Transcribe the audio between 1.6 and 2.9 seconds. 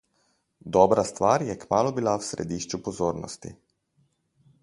kmalu bila v središču